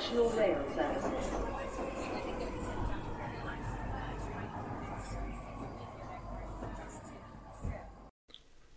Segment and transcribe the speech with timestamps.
[0.00, 1.28] National Rail Services.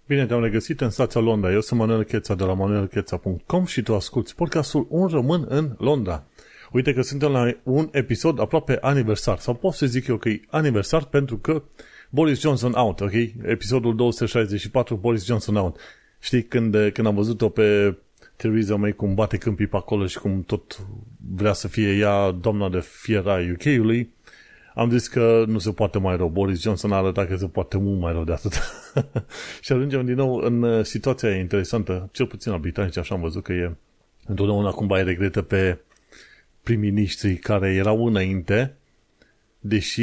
[0.08, 1.52] Bine te-am regăsit în stația Londra.
[1.52, 6.24] Eu sunt Manuel Cheța de la manuelcheța.com și tu asculti podcastul Un Român în Londra.
[6.72, 10.42] Uite că suntem la un episod aproape aniversar, sau pot să zic eu că e
[10.50, 11.64] aniversar pentru că
[12.10, 13.14] Boris Johnson out, ok?
[13.42, 15.80] Episodul 264, Boris Johnson out.
[16.20, 17.98] Știi, când, când am văzut-o pe
[18.36, 20.88] Theresa May cum bate câmpii pe acolo și cum tot
[21.30, 24.14] vrea să fie ea doamna de fiera UK-ului,
[24.76, 26.30] am zis că nu se poate mai rău.
[26.30, 28.54] Boris Johnson a arătat că se poate mult mai rău de atât.
[29.64, 33.44] și ajungem din nou în uh, situația interesantă, cel puțin la britanici, așa am văzut
[33.44, 33.76] că e
[34.26, 35.80] întotdeauna cumva îi regretă pe
[36.64, 38.76] prim-ministrii care erau înainte,
[39.60, 40.02] deși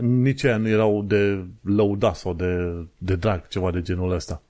[0.00, 4.42] nici aia nu erau de lăudat sau de, de drag, ceva de genul ăsta.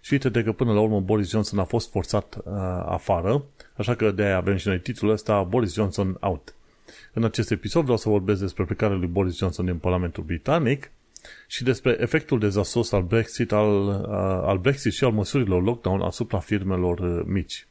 [0.00, 2.52] Și uite că până la urmă Boris Johnson a fost forțat uh,
[2.86, 3.44] afară,
[3.76, 6.54] așa că de aia avem și noi titlul ăsta, Boris Johnson out.
[7.12, 10.90] În acest episod vreau să vorbesc despre plecarea lui Boris Johnson din Parlamentul Britanic
[11.46, 14.06] și despre efectul dezastros al Brexit, al, uh,
[14.48, 17.66] al Brexit și al măsurilor lockdown asupra firmelor uh, mici.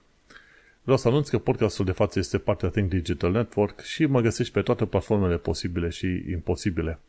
[0.81, 4.53] Vreau să anunț că podcastul de față este partea Think Digital Network și mă găsești
[4.53, 6.99] pe toate platformele posibile și imposibile.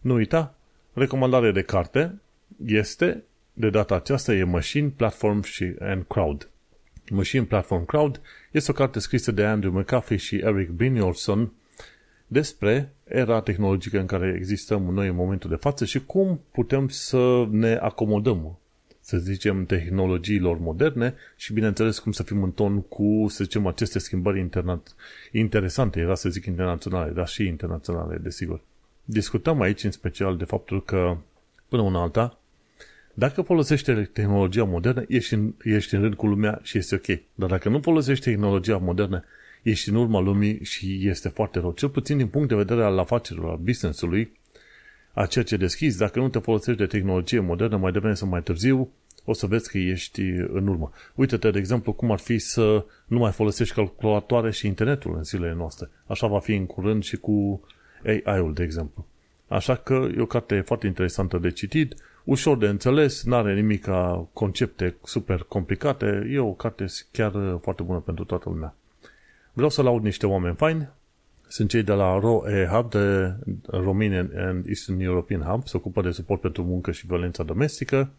[0.00, 0.54] Nu uita,
[0.92, 2.20] recomandare de carte
[2.66, 6.48] este, de data aceasta, e Machine, Platform și and Crowd.
[7.10, 11.52] Machine Platform Crowd este o carte scrisă de Andrew McAfee și Eric Brynjolfsson
[12.26, 17.46] despre era tehnologică în care existăm noi în momentul de față și cum putem să
[17.50, 18.58] ne acomodăm
[19.06, 23.98] să zicem, tehnologiilor moderne și, bineînțeles, cum să fim în ton cu, să zicem, aceste
[23.98, 24.82] schimbări interna-
[25.32, 28.60] interesante, era să zic internaționale, dar și internaționale, desigur.
[29.04, 31.16] Discutăm aici în special de faptul că,
[31.68, 32.38] până una alta,
[33.18, 37.20] dacă folosești tehnologia modernă, ești în, ești în rând cu lumea și este ok.
[37.34, 39.24] Dar dacă nu folosești tehnologia modernă,
[39.62, 41.72] ești în urma lumii și este foarte rău.
[41.72, 44.32] Cel puțin din punct de vedere al afacerilor, al business-ului,
[45.12, 48.42] a ceea ce deschizi, dacă nu te folosești de tehnologie modernă, mai devreme sau mai
[48.42, 48.90] târziu,
[49.24, 50.92] o să vezi că ești în urmă.
[51.14, 55.54] Uite-te, de exemplu, cum ar fi să nu mai folosești calculatoare și internetul în zilele
[55.54, 55.88] noastre.
[56.06, 57.60] Așa va fi în curând și cu
[58.04, 59.06] AI-ul, de exemplu.
[59.48, 61.94] Așa că e o carte foarte interesantă de citit,
[62.26, 67.82] ușor de înțeles, nu are nimic ca concepte super complicate, e o carte chiar foarte
[67.82, 68.74] bună pentru toată lumea.
[69.52, 70.88] Vreau să laud niște oameni faini,
[71.48, 73.34] sunt cei de la ROE Hub, de
[73.66, 78.10] Romanian and Eastern European Hub, se ocupă de suport pentru muncă și violența domestică.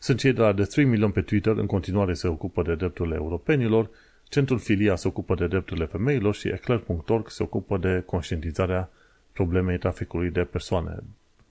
[0.00, 3.14] Sunt cei de la The 3 Million pe Twitter, în continuare se ocupă de drepturile
[3.14, 3.90] europenilor.
[4.28, 8.90] Centrul Filia se ocupă de drepturile femeilor și Eclair.org se ocupă de conștientizarea
[9.32, 10.98] problemei traficului de persoane.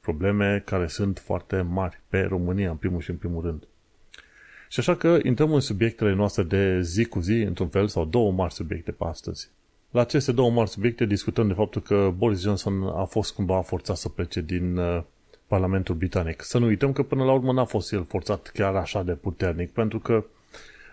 [0.04, 3.68] Probleme care sunt foarte mari pe România, în primul și în primul rând.
[4.70, 8.32] Și așa că intrăm în subiectele noastre de zi cu zi, într-un fel, sau două
[8.32, 9.50] mari subiecte pe astăzi.
[9.92, 13.98] La aceste două mari subiecte discutăm de faptul că Boris Johnson a fost cumva forțat
[13.98, 15.04] să plece din uh,
[15.48, 16.42] Parlamentul Britanic.
[16.42, 19.72] Să nu uităm că până la urmă n-a fost el forțat chiar așa de puternic,
[19.72, 20.26] pentru că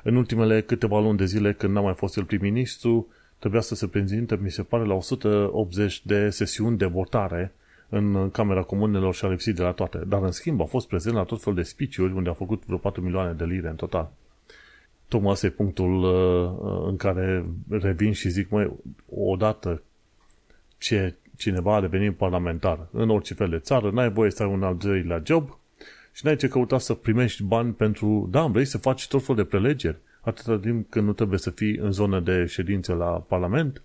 [0.03, 3.87] în ultimele câteva luni de zile, când n-a mai fost el prim-ministru, trebuia să se
[3.87, 7.55] prezinte, mi se pare, la 180 de sesiuni de votare
[7.91, 9.99] în Camera Comunelor și a lipsit de la toate.
[10.07, 12.79] Dar, în schimb, a fost prezent la tot fel de speech unde a făcut vreo
[12.79, 14.11] 4 milioane de lire în total.
[15.09, 18.73] Tocmai asta e punctul uh, în care revin și zic, măi,
[19.09, 19.83] odată
[20.79, 24.63] ce cineva a devenit parlamentar în orice fel de țară, n-ai voie să ai un
[24.63, 25.59] al doilea job
[26.13, 29.45] și n-ai ce căuta să primești bani pentru, da, vrei să faci tot fel de
[29.45, 33.83] prelegeri, atâta timp când nu trebuie să fii în zonă de ședință la Parlament,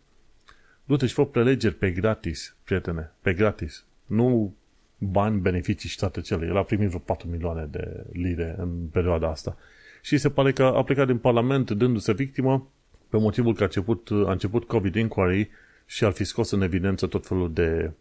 [0.84, 3.86] du-te și fă prelegeri pe gratis, prietene, pe gratis.
[4.06, 4.54] Nu
[4.98, 6.46] bani, beneficii și toate cele.
[6.46, 9.58] El a primit vreo 4 milioane de lire în perioada asta
[10.06, 12.68] și se pare că a plecat din Parlament dându-se victimă
[13.10, 15.50] pe motivul că a început, a început COVID inquiry
[15.86, 17.92] și ar fi scos în evidență tot felul de,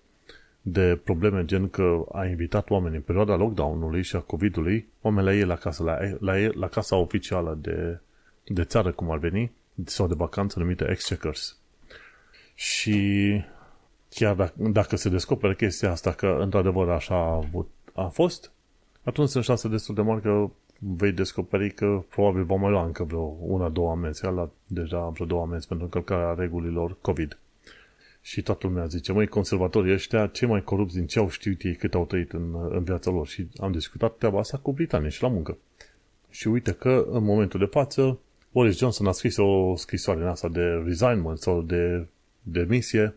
[0.63, 5.35] de probleme, gen că a invitat oameni în perioada lockdown-ului și a COVID-ului, oameni la
[5.35, 7.99] ei la casă, la, la, ei, la casa oficială de,
[8.45, 9.53] de țară, cum ar veni,
[9.85, 11.59] sau de vacanță numită Exchequers.
[12.55, 13.41] Și
[14.15, 18.53] chiar dacă, dacă se descoperă chestia asta că într-adevăr așa a, avut, a fost,
[19.03, 23.05] atunci sunt șanse destul de mari că vei descoperi că probabil va mai lua încă
[23.05, 24.25] vreo una, două amenzi.
[24.25, 27.39] La deja vreo două amenzi pentru încălcarea regulilor COVID.
[28.21, 31.75] Și toată lumea zice, măi, conservatorii ăștia, cei mai corupți din ce au știut ei
[31.75, 33.27] cât au trăit în, în viața lor.
[33.27, 35.57] Și am discutat treaba asta cu Britania și la muncă.
[36.31, 38.19] Și uite că, în momentul de față,
[38.53, 42.07] Boris Johnson a scris o scrisoare în asta de resignment sau de
[42.43, 43.15] demisie,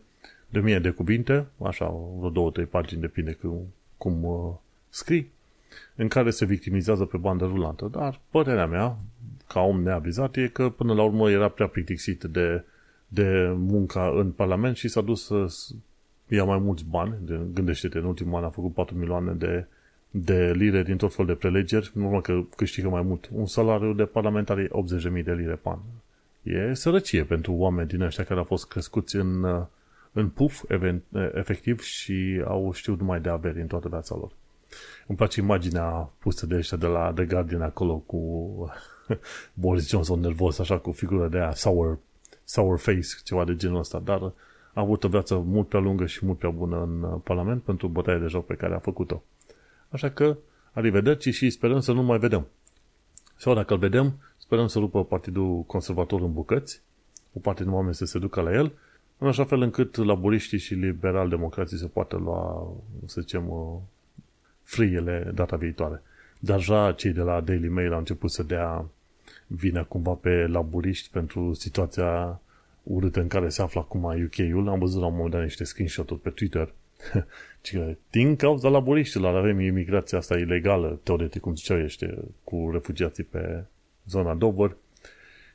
[0.48, 1.86] de mie de cuvinte, așa,
[2.18, 4.54] vreo două, trei pagini, depinde cum, cum uh,
[4.88, 5.30] scrii
[5.94, 7.88] în care se victimizează pe bandă rulantă.
[7.90, 8.96] Dar părerea mea,
[9.48, 12.64] ca om neavizat, e că până la urmă era prea plictisit de
[13.08, 15.46] de munca în Parlament și s-a dus să
[16.28, 17.14] ia mai mulți bani.
[17.52, 19.66] Gândește-te, în ultimul an a făcut 4 milioane de,
[20.10, 23.28] de lire din tot fel de prelegeri, în urmă că câștigă mai mult.
[23.32, 24.68] Un salariu de parlamentar e
[25.18, 25.78] 80.000 de lire pe an.
[26.42, 29.44] E sărăcie pentru oameni din ăștia care au fost crescuți în,
[30.12, 34.30] în puf, event, efectiv, și au știut numai de averi în toată viața lor.
[35.06, 38.52] Îmi place imaginea pusă de ăștia de la The Guardian acolo cu
[39.54, 41.98] Boris Johnson nervos, așa, cu figură de aia, sour,
[42.44, 44.20] sour face, ceva de genul ăsta, dar
[44.72, 48.18] a avut o viață mult prea lungă și mult prea bună în Parlament pentru bătaia
[48.18, 49.22] de joc pe care a făcut-o.
[49.88, 50.36] Așa că,
[50.72, 52.46] arrivederci și sperăm să nu mai vedem.
[53.36, 56.82] Sau dacă îl vedem, sperăm să rupă Partidul Conservator în bucăți,
[57.32, 58.72] o parte din oameni să se ducă la el,
[59.18, 62.72] în așa fel încât laburiștii și liberal-democrații să poată lua,
[63.06, 63.52] să zicem,
[64.62, 66.02] frâiele data viitoare.
[66.38, 68.84] Deja cei de la Daily Mail au început să dea
[69.46, 72.40] vine cumva pe laburiști pentru situația
[72.82, 74.68] urâtă în care se află acum UK-ul.
[74.68, 76.72] Am văzut la un moment dat niște screenshot-uri pe Twitter
[77.70, 83.64] că din cauza laburiștilor avem imigrația asta ilegală, teoretic, cum ziceau ește, cu refugiații pe
[84.06, 84.76] zona Dover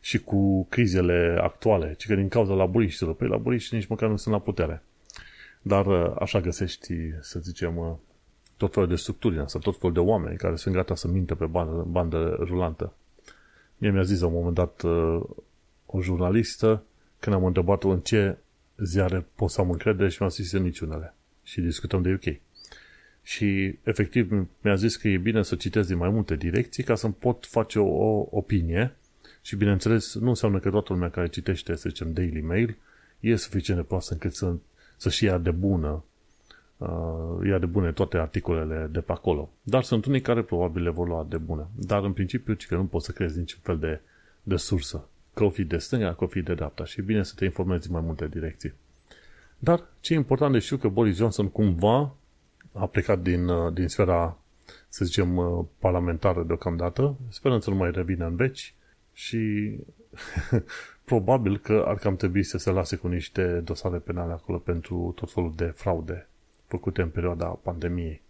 [0.03, 3.15] și cu crizele actuale, ci că din cauza laburiștilor.
[3.15, 4.83] Păi laburiștii nici măcar nu sunt la putere.
[5.61, 5.87] Dar
[6.19, 7.99] așa găsești, să zicem,
[8.57, 11.45] tot felul de structuri asta, tot felul de oameni care sunt gata să mintă pe
[11.45, 12.93] bandă, bandă rulantă.
[13.77, 15.21] Mie mi-a zis la un moment dat uh,
[15.85, 16.83] o jurnalistă,
[17.19, 18.37] când am întrebat-o în ce
[18.77, 21.13] ziare pot să am încredere și mi-a zis în niciunele.
[21.43, 22.35] Și discutăm de UK.
[23.21, 27.13] Și efectiv mi-a zis că e bine să citesc din mai multe direcții ca să-mi
[27.13, 28.95] pot face o, o opinie
[29.43, 32.77] și bineînțeles nu înseamnă că toată lumea care citește, să zicem, Daily Mail
[33.19, 34.53] e suficient de proastă încât să,
[34.97, 36.03] să-și ia de bună
[36.77, 39.49] uh, ia de bune toate articolele de pe acolo.
[39.61, 41.67] Dar sunt unii care probabil le vor lua de bune.
[41.75, 44.01] Dar în principiu, că nu poți să crezi niciun fel de,
[44.43, 45.07] de sursă.
[45.33, 46.85] Că o fi de stânga, că o fi de dreapta.
[46.85, 48.73] Și e bine să te informezi în mai multe direcții.
[49.59, 52.15] Dar ce e important de știu că Boris Johnson cumva
[52.73, 54.37] a plecat din, uh, din sfera,
[54.89, 58.73] să zicem, uh, parlamentară deocamdată, sperăm să nu mai revină în veci
[59.13, 59.73] și
[61.05, 65.31] probabil că ar cam trebui să se lase cu niște dosare penale acolo pentru tot
[65.31, 66.27] felul de fraude
[66.67, 68.21] făcute în perioada pandemiei.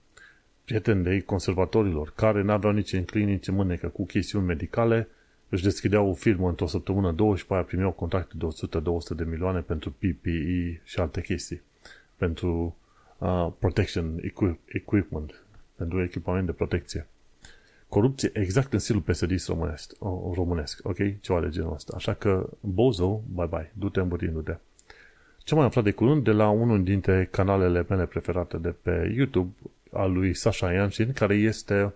[0.66, 5.08] Prieteni de ei conservatorilor, care n-aveau nici în clinici mânecă cu chestiuni medicale,
[5.50, 9.24] își deschideau o firmă într-o săptămână, două și pe aia primeau contracte de 100-200 de
[9.24, 11.62] milioane pentru PPE și alte chestii.
[12.16, 12.76] Pentru
[13.18, 14.20] uh, protection
[14.66, 15.44] equipment,
[15.76, 17.08] pentru echipament de protecție.
[17.94, 19.92] Corupție exact în stilul psd românesc,
[20.34, 20.98] românesc, ok?
[21.22, 21.94] Ceva de genul ăsta.
[21.96, 24.56] Așa că, Bozo, bye-bye, du-te îmbătindu-te.
[25.44, 29.54] Ce mai aflat de curând de la unul dintre canalele mele preferate de pe YouTube,
[29.92, 31.94] al lui Sasha Yanshin, care este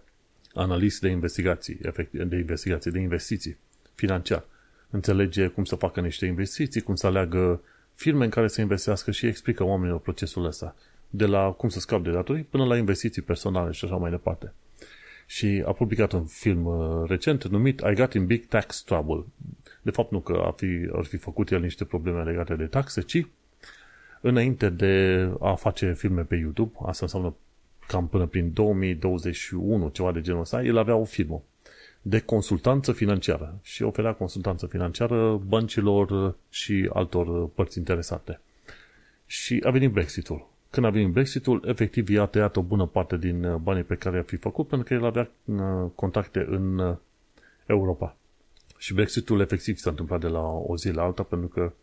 [0.53, 1.79] analist de investigații,
[2.11, 3.57] de investigații, de investiții
[3.95, 4.43] financiar.
[4.89, 7.61] Înțelege cum să facă niște investiții, cum să aleagă
[7.95, 10.75] firme în care să investească și explică oamenilor procesul ăsta.
[11.09, 14.53] De la cum să scap de datorii până la investiții personale și așa mai departe.
[15.29, 19.23] Și a publicat un film uh, recent numit I Got in Big Tax Trouble.
[19.81, 23.01] De fapt nu că ar fi, ar fi făcut el niște probleme legate de taxe,
[23.01, 23.25] ci
[24.21, 27.35] înainte de a face filme pe YouTube, asta înseamnă
[27.87, 31.43] cam până prin 2021, ceva de genul ăsta, el avea o firmă
[32.01, 38.39] de consultanță financiară și oferea consultanță financiară băncilor și altor părți interesate.
[39.25, 40.49] Și a venit Brexitul.
[40.69, 44.23] Când a venit Brexitul, efectiv i-a tăiat o bună parte din banii pe care i-a
[44.23, 46.95] fi făcut pentru că el avea uh, contacte în uh,
[47.65, 48.15] Europa.
[48.77, 51.73] Și Brexitul efectiv s-a întâmplat de la o zi la alta pentru că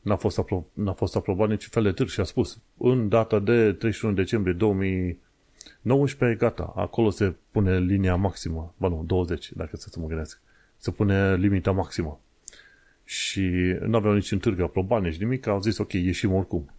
[0.00, 3.38] n-a fost, apro- n-a fost aprobat niciun fel de târg și a spus în data
[3.38, 9.98] de 31 decembrie 2019, gata, acolo se pune linia maximă, ba nu, 20, dacă să
[10.00, 10.40] mă gândesc,
[10.76, 12.20] se pune limita maximă.
[13.04, 16.70] Și nu aveau niciun târg aprobat, nici nimic, au zis ok, ieșim oricum.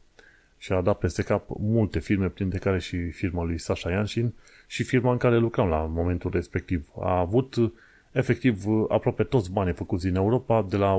[0.64, 4.34] Și a dat peste cap multe firme, printre care și firma lui Sasha Yanshin
[4.68, 6.90] și firma în care lucram la momentul respectiv.
[7.00, 7.56] A avut
[8.12, 10.94] efectiv aproape toți banii făcuți în Europa de la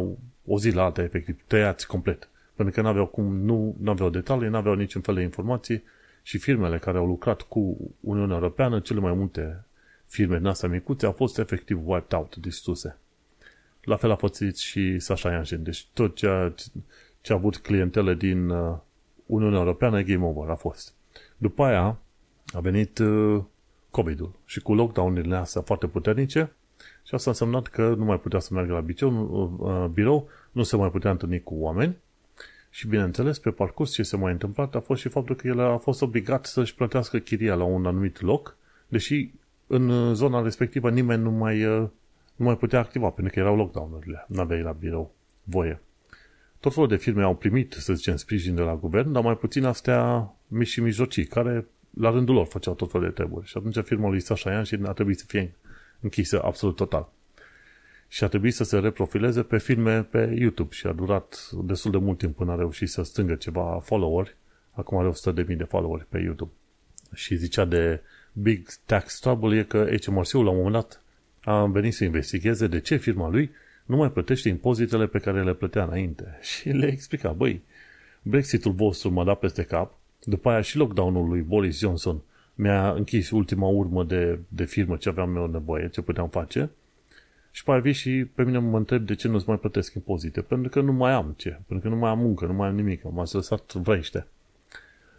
[0.47, 2.29] o zi la alta, efectiv, tăiați complet.
[2.55, 5.83] Pentru că n-aveau cum, nu aveau detalii, n-aveau niciun fel de informații
[6.23, 9.65] și firmele care au lucrat cu Uniunea Europeană, cele mai multe
[10.07, 12.97] firme din astea micuțe, au fost efectiv wiped out, distruse.
[13.83, 15.63] La fel a fost și Sasha Yanshin.
[15.63, 16.53] Deci tot ce
[17.21, 18.77] ce a avut clientele din uh,
[19.27, 20.95] Uniunea Europeană, game over a fost.
[21.37, 21.99] După aia
[22.53, 23.43] a venit uh,
[23.91, 26.53] COVID-ul și cu lockdown-urile astea foarte puternice,
[27.07, 30.63] și asta a însemnat că nu mai putea să meargă la birou, uh, birou nu
[30.63, 31.97] se mai putea întâlni cu oameni
[32.71, 35.77] și, bineînțeles, pe parcurs ce se mai întâmplat a fost și faptul că el a
[35.77, 38.57] fost obligat să-și plătească chiria la un anumit loc,
[38.89, 39.31] deși
[39.67, 41.89] în zona respectivă nimeni nu mai, uh,
[42.37, 45.81] nu mai putea activa, pentru că erau lockdown-urile, nu aveai la birou voie.
[46.65, 49.65] Tot felul de firme au primit, să zicem, sprijin de la guvern, dar mai puțin
[49.65, 53.47] astea mici și mijlocii, care la rândul lor făceau tot felul de treburi.
[53.47, 55.55] Și atunci firma lui Sasha și a trebuit să fie
[56.01, 57.13] închisă absolut total.
[58.09, 61.97] Și a trebuit să se reprofileze pe filme pe YouTube și a durat destul de
[61.97, 64.37] mult timp până a reușit să strângă ceva followeri.
[64.71, 65.11] Acum are
[65.45, 66.53] 100.000 de followeri pe YouTube.
[67.15, 68.01] Și zicea de
[68.33, 71.03] Big Tax Trouble e că HMRC-ul la un moment dat
[71.41, 73.51] a venit să investigheze de ce firma lui
[73.85, 76.39] nu mai plătește impozitele pe care le plătea înainte.
[76.51, 77.63] Și le explica, băi,
[78.23, 82.21] Brexitul vostru m-a dat peste cap, după aia și lockdown-ul lui Boris Johnson
[82.55, 86.71] mi-a închis ultima urmă de, de firmă ce aveam eu nevoie, ce puteam face,
[87.51, 90.41] și pe aia și pe mine mă întreb de ce nu-ți mai plătesc impozite.
[90.41, 92.75] Pentru că nu mai am ce, pentru că nu mai am muncă, nu mai am
[92.75, 94.27] nimic, m-a lăsat vrăiște.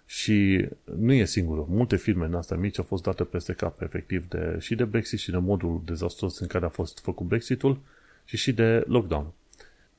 [0.05, 0.67] Și
[0.97, 1.65] nu e singurul.
[1.69, 5.19] Multe firme în astea mici au fost date peste cap, efectiv, de, și de Brexit
[5.19, 7.79] și de modul dezastros în care a fost făcut Brexitul
[8.25, 9.25] și și de lockdown.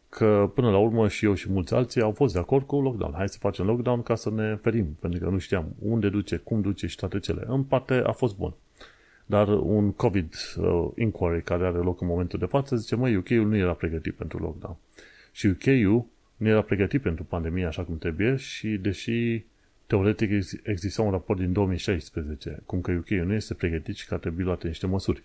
[0.08, 3.12] Că până la urmă și eu și mulți alții au fost de acord cu lockdown.
[3.16, 6.60] Hai să facem lockdown ca să ne ferim, pentru că nu știam unde duce, cum
[6.60, 7.44] duce și toate cele.
[7.46, 8.54] În parte a fost bun.
[9.26, 13.46] Dar un COVID uh, inquiry care are loc în momentul de față zice, măi, UK-ul
[13.46, 14.76] nu era pregătit pentru lockdown.
[15.32, 16.06] Și UK-ul
[16.36, 19.44] nu era pregătit pentru pandemie așa cum trebuie și deși
[19.86, 20.30] teoretic
[20.62, 24.44] exista un raport din 2016 cum că UK nu este pregătit și că ar trebui
[24.44, 25.22] luate niște măsuri.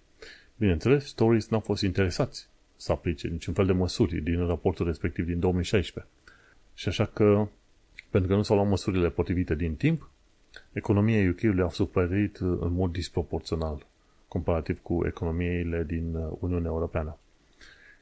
[0.57, 2.49] Bineînțeles, Stories n-au fost interesați
[2.81, 6.11] să aplice niciun fel de măsuri din raportul respectiv din 2016.
[6.73, 7.47] Și așa că,
[8.09, 10.09] pentru că nu s-au luat măsurile potrivite din timp,
[10.71, 13.85] economia UK-ului a suferit în mod disproporțional
[14.27, 17.17] comparativ cu economiile din Uniunea Europeană.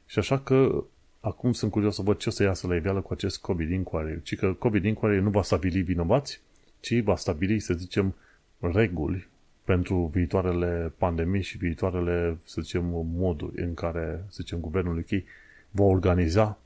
[0.06, 0.84] Și așa că
[1.20, 4.22] acum sunt curios să văd ce o să iasă la iveală cu acest COVID inquiry.
[4.22, 6.40] Ci că COVID inquiry nu va stabili vinovați,
[6.80, 8.14] ci va stabili, să zicem,
[8.58, 9.28] reguli
[9.70, 12.84] pentru viitoarele pandemii și viitoarele, să zicem,
[13.14, 15.22] moduri în care, să zicem, guvernul UK
[15.70, 16.58] va organiza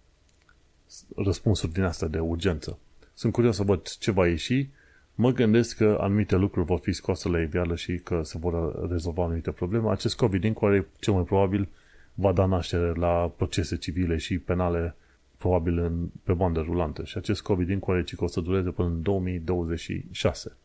[1.16, 2.78] răspunsuri din astea de urgență.
[3.14, 4.68] Sunt curios să văd ce va ieși.
[5.14, 9.25] Mă gândesc că anumite lucruri vor fi scoase la iveală și că se vor rezolva
[9.25, 9.90] anumite probleme.
[9.90, 11.68] Acest COVID inquiry, cel mai probabil,
[12.14, 14.94] va da naștere la procese civile și penale
[15.37, 17.04] probabil în, pe bandă rulantă.
[17.04, 20.56] Și acest COVID inquiry ci că o să dureze până în 2026.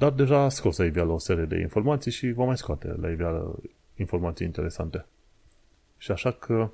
[0.00, 3.10] Dar deja a scos la iveală o serie de informații și va mai scoate la
[3.10, 3.58] iveală
[3.96, 5.06] informații interesante.
[5.96, 6.70] Și așa că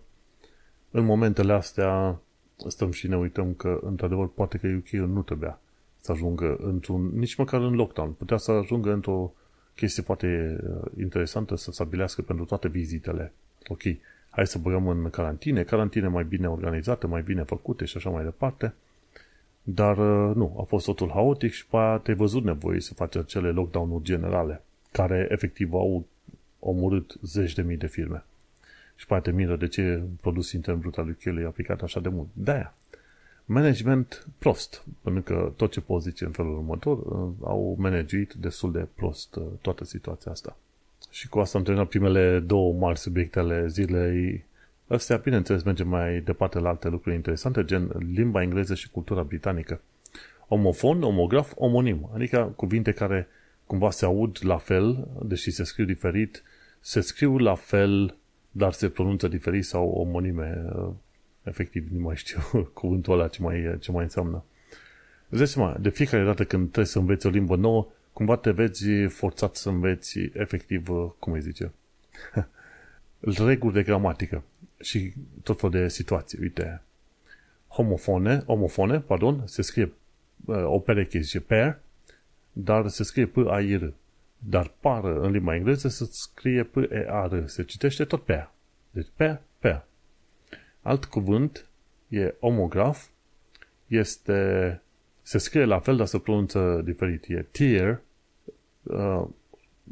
[0.91, 2.19] în momentele astea
[2.67, 5.59] stăm și ne uităm că într-adevăr poate că UK nu trebuia
[6.01, 9.33] să ajungă într-un, nici măcar în lockdown, putea să ajungă într-o
[9.75, 13.33] chestie foarte uh, interesantă să stabilească pentru toate vizitele.
[13.69, 13.83] Ok,
[14.31, 18.25] hai să băgăm în carantine, carantine mai bine organizate, mai bine făcute și așa mai
[18.25, 18.75] departe,
[19.69, 23.17] dar uh, nu, a fost totul haotic și pe aia te-ai văzut nevoie să faci
[23.17, 26.07] acele lockdown-uri generale, care efectiv au
[26.59, 28.25] omorât zeci de mii de firme.
[28.97, 32.01] Și pe aia te miră de ce produs intern brut al lui e aplicat așa
[32.01, 32.29] de mult.
[32.33, 32.75] De-aia.
[33.45, 38.73] Management prost, pentru că tot ce poți zice în felul următor, uh, au managuit destul
[38.73, 40.57] de prost uh, toată situația asta.
[41.11, 44.45] Și cu asta am terminat primele două mari subiecte ale zilei
[44.89, 49.81] Astea, bineînțeles, mergem mai departe la alte lucruri interesante, gen limba engleză și cultura britanică.
[50.49, 53.29] Omofon, omograf, omonim, adică cuvinte care
[53.65, 56.43] cumva se aud la fel, deși se scriu diferit,
[56.81, 58.17] se scriu la fel,
[58.51, 60.65] dar se pronunță diferit sau omonime.
[61.43, 62.41] Efectiv, nu mai știu
[62.75, 64.45] cuvântul ăla ce mai, ce mai înseamnă.
[65.29, 69.07] Îți seama, de fiecare dată când trebuie să înveți o limbă nouă, cumva te vezi
[69.07, 70.89] forțat să înveți efectiv,
[71.19, 71.73] cum îi zice,
[73.47, 74.43] reguli de gramatică
[74.81, 76.39] și tot felul de situații.
[76.41, 76.83] Uite,
[77.69, 79.93] homofone, homofone, pardon, se scrie
[80.45, 81.79] uh, o pereche, zice pair,
[82.53, 83.93] dar se scrie p a i r
[84.39, 88.51] Dar par în limba engleză se scrie p e a r Se citește tot pair.
[88.91, 89.85] Deci pair, pair.
[90.83, 91.67] Alt cuvânt
[92.09, 93.07] e omograf,
[93.87, 94.81] este,
[95.23, 97.25] se scrie la fel, dar se pronunță diferit.
[97.29, 98.01] E tear,
[98.83, 99.25] uh,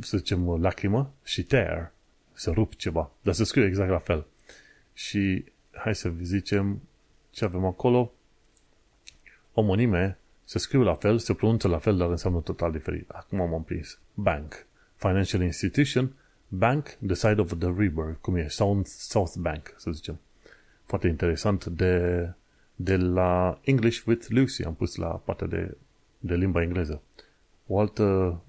[0.00, 1.92] să zicem lacrimă, și tear,
[2.32, 4.26] să rup ceva, dar se scrie exact la fel.
[4.94, 6.80] Și hai să zicem
[7.30, 8.12] ce avem acolo.
[9.52, 13.10] Omonime se scriu la fel, se pronunță la fel, dar înseamnă total diferit.
[13.10, 13.98] Acum am prins.
[14.14, 14.66] Bank.
[14.96, 16.12] Financial institution.
[16.48, 20.20] Bank, the side of the river, cum e, South, South Bank, să zicem.
[20.84, 22.28] Foarte interesant de,
[22.74, 25.76] de la English with Lucy, am pus la partea de,
[26.18, 27.02] de limba engleză.
[27.66, 28.40] O altă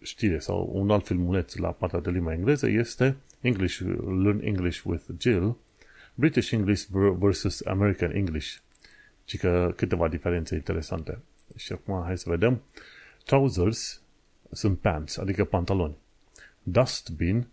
[0.00, 3.78] știre sau un alt filmuleț la partea de limba engleză este English,
[4.22, 5.56] Learn English with Jill,
[6.18, 6.86] British English
[7.18, 8.56] versus American English.
[9.24, 11.18] Și că câteva diferențe interesante.
[11.56, 12.62] Și acum hai să vedem.
[13.24, 14.00] Trousers
[14.52, 15.96] sunt pants, adică pantaloni.
[16.62, 17.46] Dustbin,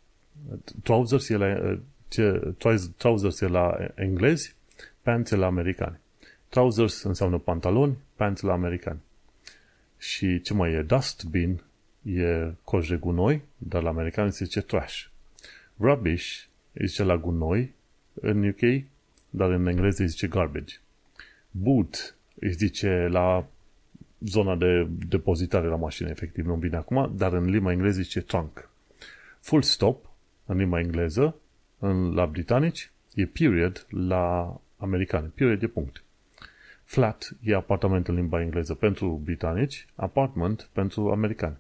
[0.84, 2.54] trousers e la, ce,
[2.98, 4.56] trousers e la englezi,
[5.02, 6.00] pants e la americani.
[6.50, 9.00] Trousers înseamnă pantaloni, pants la americani.
[9.98, 10.82] Și ce mai e?
[10.82, 11.62] Dustbin
[12.04, 15.06] e coș de gunoi, dar la americani se zice trash.
[15.80, 16.44] Rubbish
[16.74, 17.74] îi zice la gunoi
[18.14, 18.84] în UK,
[19.30, 20.76] dar în engleză îi zice garbage.
[21.52, 23.46] Boot îi zice la
[24.20, 28.70] zona de depozitare la mașină, efectiv, nu vine acum, dar în limba engleză zice trunk.
[29.40, 30.10] Full stop,
[30.46, 31.36] în limba engleză,
[31.80, 35.32] în, la britanici, e period la americani.
[35.36, 36.04] Period e punct.
[36.84, 41.58] Flat e apartament în limba engleză pentru britanici, apartment pentru americani.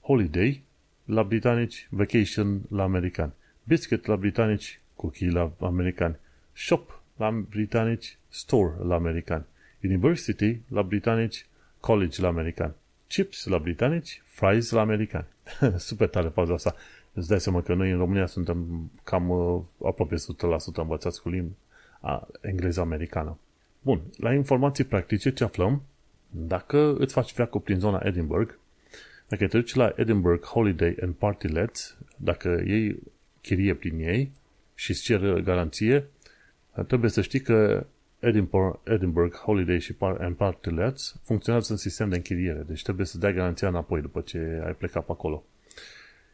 [0.00, 0.62] Holiday
[1.04, 3.32] la britanici, vacation la americani.
[3.64, 6.16] Biscuit la britanici, cookie la americani.
[6.52, 9.44] Shop la britanici, store la americani.
[9.82, 11.46] University la britanici,
[11.80, 12.72] college la americani.
[13.06, 15.26] Chips la britanici, fries la americani.
[15.76, 16.74] Super tare faza asta.
[17.12, 20.18] Îți dai seama că noi în România suntem cam uh, aproape 100%
[20.74, 23.38] învățați cu limba engleză americană.
[23.82, 25.82] Bun, la informații practice ce aflăm?
[26.30, 28.54] Dacă îți faci viacul prin zona Edinburgh,
[29.28, 33.02] dacă te duci la Edinburgh Holiday and Party Lets, dacă iei
[33.40, 34.32] chirie prin ei
[34.76, 36.06] și îți cer garanție,
[36.86, 37.86] trebuie să știi că
[38.18, 43.06] Edinburgh, Edinburgh Holiday și Par- and Party Lets funcționează în sistem de închiriere, deci trebuie
[43.06, 45.44] să dai garanția înapoi după ce ai plecat pe acolo.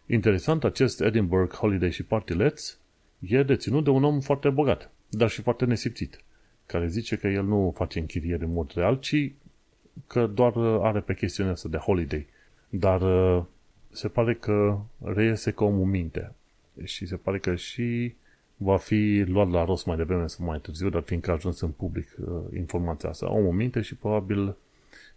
[0.07, 2.79] Interesant, acest Edinburgh Holiday și Party Lets
[3.19, 6.21] e deținut de un om foarte bogat, dar și foarte nesimțit,
[6.67, 9.33] care zice că el nu face închiriere în mod real, ci
[10.07, 12.27] că doar are pe chestiunea asta de holiday.
[12.69, 13.45] Dar uh,
[13.91, 16.33] se pare că reiese că omul minte.
[16.85, 18.15] Și se pare că și
[18.62, 21.71] va fi luat la rost mai devreme sau mai târziu, dar fiindcă a ajuns în
[21.71, 23.31] public uh, informația asta.
[23.31, 24.57] Omul minte și probabil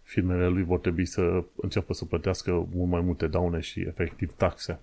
[0.02, 4.78] firmele lui vor trebui să înceapă să plătească mult mai multe daune și efectiv taxe.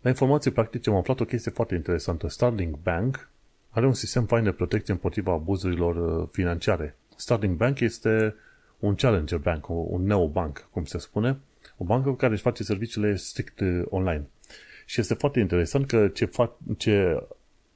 [0.00, 2.28] La informații practice am aflat o chestie foarte interesantă.
[2.28, 3.30] Starling Bank
[3.70, 6.96] are un sistem fain de protecție împotriva abuzurilor uh, financiare.
[7.16, 8.34] Starling Bank este
[8.78, 11.38] un challenger bank, un neobank, cum se spune,
[11.76, 14.26] o bancă care își face serviciile strict uh, online.
[14.86, 17.22] Și este foarte interesant că ce, fac, ce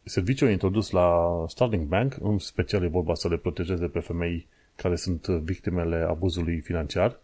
[0.04, 4.96] serviciul introdus la Starling Bank, în special e vorba să le protejeze pe femei care
[4.96, 7.18] sunt victimele abuzului financiar.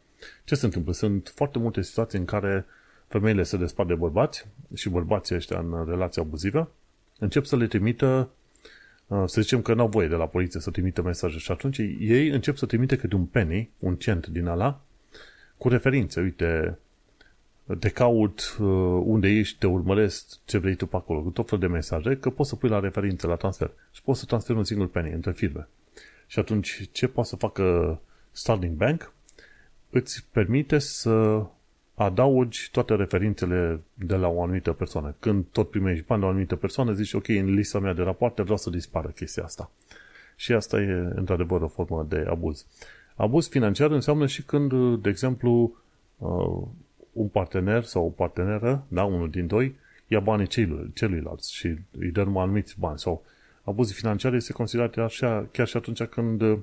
[0.45, 0.93] Ce se întâmplă?
[0.93, 2.67] Sunt foarte multe situații în care
[3.09, 6.71] femeile se despart de bărbați și bărbații ăștia în relație abuzivă
[7.19, 8.31] încep să le trimită
[9.07, 12.29] uh, să zicem că n-au voie de la poliție să trimită mesaje și atunci ei
[12.29, 14.81] încep să trimite câte un penny, un cent din ala,
[15.57, 16.21] cu referințe.
[16.21, 16.79] Uite,
[17.79, 18.67] te caut uh,
[19.05, 22.31] unde ești, te urmăresc, ce vrei tu pe acolo, cu tot fel de mesaje, că
[22.31, 25.33] poți să pui la referințe la transfer și poți să transferi un singur penny între
[25.33, 25.69] firme.
[26.27, 27.99] Și atunci, ce poate să facă
[28.33, 29.13] Starling Bank?
[29.91, 31.45] Îți permite să
[31.95, 35.15] adaugi toate referințele de la o anumită persoană.
[35.19, 38.43] Când tot primești bani de o anumită persoană, zici, ok, în lista mea de rapoarte
[38.43, 39.71] vreau să dispară chestia asta.
[40.37, 42.67] Și asta e, într-adevăr, o formă de abuz.
[43.15, 45.77] Abuz financiar înseamnă și când, de exemplu,
[46.17, 46.63] uh,
[47.19, 49.77] un partener sau o parteneră, da, unul din doi,
[50.07, 50.47] ia banii
[50.95, 52.99] celuilalt și îi dă numai anumiți bani.
[52.99, 53.25] Sau
[53.63, 56.59] abuz financiar este considerat așa chiar și atunci când uh,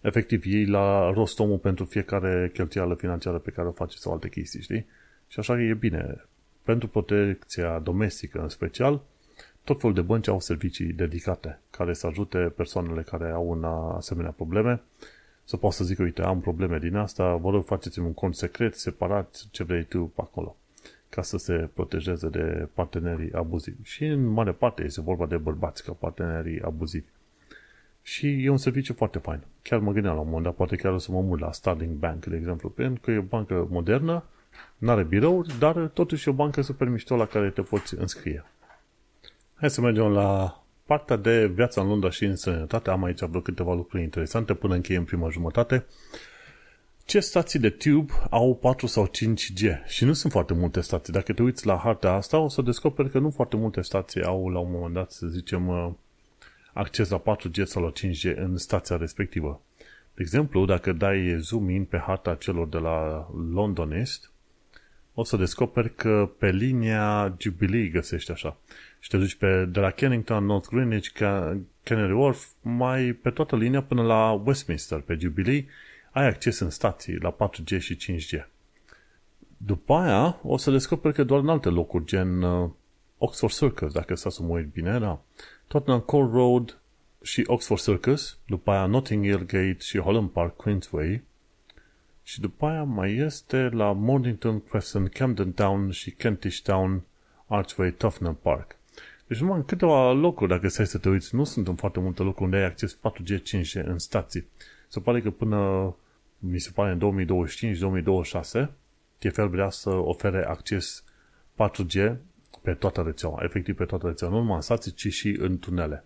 [0.00, 4.28] efectiv iei la rost omul pentru fiecare cheltuială financiară pe care o face sau alte
[4.28, 4.86] chestii, știi?
[5.28, 6.24] Și așa e bine.
[6.62, 9.02] Pentru protecția domestică în special,
[9.64, 13.64] tot felul de bănci au servicii dedicate care să ajute persoanele care au un
[13.96, 14.82] asemenea probleme
[15.44, 18.74] să poată să zică, uite, am probleme din asta, vă rog, faceți un cont secret,
[18.74, 20.56] separat, ce vrei tu pe acolo,
[21.08, 23.82] ca să se protejeze de partenerii abuzivi.
[23.82, 27.06] Și în mare parte este vorba de bărbați ca partenerii abuzivi.
[28.02, 29.40] Și e un serviciu foarte fain.
[29.62, 31.96] Chiar mă gândeam la un moment dat, poate chiar o să mă mut la Starling
[31.96, 34.24] Bank, de exemplu, pentru că e o bancă modernă,
[34.78, 38.44] nu are birouri, dar totuși e o bancă super mișto la care te poți înscrie.
[39.54, 42.90] Hai să mergem la partea de viața în Londra și în sănătate.
[42.90, 45.84] Am aici vreo câteva lucruri interesante până încheie în prima jumătate.
[47.04, 49.86] Ce stații de tube au 4 sau 5G?
[49.86, 51.12] Și nu sunt foarte multe stații.
[51.12, 54.48] Dacă te uiți la harta asta, o să descoperi că nu foarte multe stații au
[54.48, 55.90] la un moment dat, să zicem, uh,
[56.72, 59.60] acces la 4G sau la 5G în stația respectivă.
[60.14, 64.30] De exemplu, dacă dai zoom in pe harta celor de la London East,
[65.14, 68.56] o să descoperi că pe linia Jubilee găsești așa.
[68.98, 71.08] Și te duci pe, de la Kennington, North Greenwich,
[71.82, 75.66] Canary Wharf, mai pe toată linia până la Westminster, pe Jubilee,
[76.10, 78.46] ai acces în stații la 4G și 5G.
[79.56, 82.70] După aia o să descoperi că doar în alte locuri, gen uh,
[83.18, 85.20] Oxford Circus, dacă să mă uit bine, da.
[85.66, 86.78] Tottenham Court Road
[87.22, 91.22] și Oxford Circus, după aia Notting Hill Gate și Holland Park Queensway,
[92.24, 97.02] și după aia mai este la Mornington Crescent, Camden Town și Kentish Town,
[97.46, 98.66] Archway, Tufnell Park.
[98.66, 102.00] Deci Deci numai în câteva locuri, dacă stai să te uiți, nu sunt în foarte
[102.00, 104.46] multe locuri unde ai acces 4G, 5G în stații.
[104.88, 105.94] Se pare că până,
[106.38, 107.26] mi se pare, în
[108.66, 108.68] 2025-2026,
[109.18, 111.04] TFL vrea să ofere acces
[111.54, 112.16] 4G
[112.62, 116.04] pe toată rețeaua, efectiv pe toată rețeaua, nu numai în stații, ci și în tunele.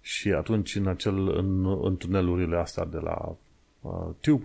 [0.00, 3.36] Și atunci, în, acel, în, în tunelurile astea de la
[3.80, 4.44] uh, Tube,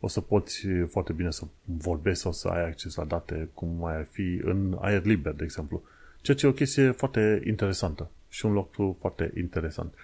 [0.00, 3.96] o să poți foarte bine să vorbești sau să ai acces la date cum mai
[3.96, 5.82] ar fi în aer liber, de exemplu.
[6.20, 9.94] Ceea ce e o chestie foarte interesantă și un lucru foarte interesant.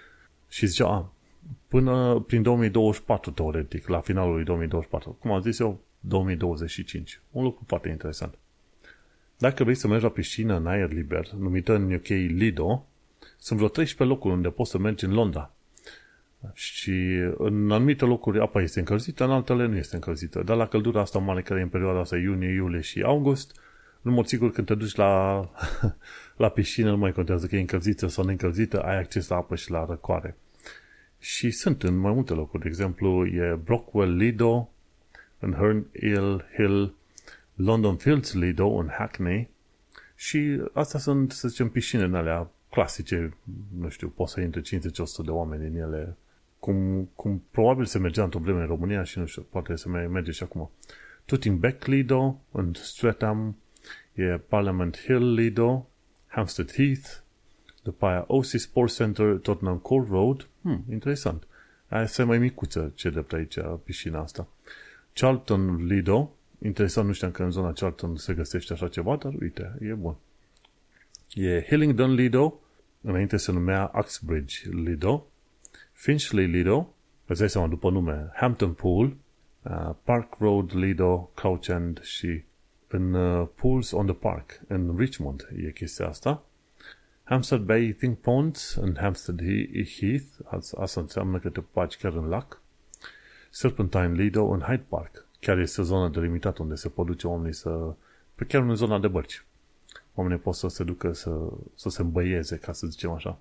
[0.49, 1.13] Și zicea, a,
[1.69, 7.21] până prin 2024, teoretic, la finalul lui 2024, cum am zis eu, 2025.
[7.31, 8.35] Un lucru foarte interesant.
[9.39, 12.87] Dacă vrei să mergi la piscină în aer liber, numită în UK Lido,
[13.39, 15.55] sunt vreo 13 locuri unde poți să mergi în Londra.
[16.53, 16.93] Și
[17.37, 20.43] în anumite locuri apa este încălzită, în altele nu este încălzită.
[20.43, 23.61] Dar la căldura asta mare care e în perioada asta, iunie, iulie și august,
[24.03, 25.45] în mod sigur când te duci la,
[26.37, 29.71] la piscină nu mai contează că e încălzită sau neîncălzită, ai acces la apă și
[29.71, 30.37] la răcoare.
[31.19, 32.63] Și sunt în mai multe locuri.
[32.63, 34.71] De exemplu, e Brockwell Lido,
[35.39, 36.95] în Herne Hill, Hill
[37.55, 39.51] London Fields Lido, în Hackney.
[40.15, 43.37] Și astea sunt, să zicem, piscine în alea clasice,
[43.79, 44.81] nu știu, poți să intri 50-100
[45.25, 46.17] de oameni în ele,
[46.63, 50.31] cum, cum probabil se mergea într-o vreme în România și nu știu, poate se merge
[50.31, 50.71] și acum.
[51.25, 53.57] Tooting Beck Lido, în Streatham,
[54.13, 55.89] e Parliament Hill Lido,
[56.27, 57.09] Hampstead Heath,
[57.83, 61.47] după aia OC Sports Center, Tottenham Court Road, hmm, interesant.
[61.89, 64.49] Aia este mai micuță ce drept aici, piscina asta.
[65.13, 69.77] Charlton Lido, interesant, nu știam că în zona Charlton se găsește așa ceva, dar uite,
[69.81, 70.17] e bun.
[71.35, 72.61] E Hillingdon Lido,
[73.01, 75.27] înainte se numea Uxbridge Lido,
[76.03, 76.95] Finchley Lido,
[77.27, 79.17] îți dai seama după nume, Hampton Pool,
[79.63, 82.43] uh, Park Road Lido, Crouch End și
[82.89, 86.43] în uh, Pools on the Park, în Richmond e chestia asta.
[87.25, 89.41] Hampstead Bay Think Ponds în Hampstead
[89.99, 90.25] Heath,
[90.79, 92.61] asta înseamnă că te faci chiar în lac.
[93.51, 97.55] Serpentine Lido în Hyde Park, chiar este o zonă delimitată unde se pot duce oamenii
[97.55, 97.95] să,
[98.35, 99.45] pe chiar în zona de bărci.
[100.15, 101.39] Oamenii pot să se ducă să,
[101.75, 103.39] să se îmbăieze, ca să zicem așa.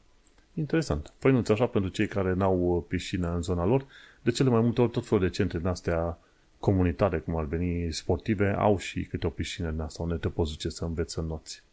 [0.53, 1.13] Interesant.
[1.17, 3.85] Făinuți așa pentru cei care n-au piscină în zona lor.
[4.21, 6.17] De cele mai multe ori tot felul de centre din astea
[6.59, 10.51] comunitare, cum ar veni sportive, au și câte o piscină din asta unde te poți
[10.51, 11.63] duce să înveți să noți.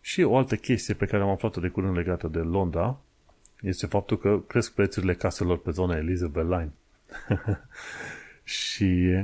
[0.00, 3.00] Și o altă chestie pe care am aflat-o de curând legată de Londra
[3.60, 6.72] este faptul că cresc prețurile caselor pe zona Elizabeth Line.
[8.58, 9.16] și,